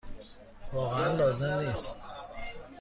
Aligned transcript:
واقعا 0.73 1.07
لازم 1.15 1.53
نیست. 1.53 1.99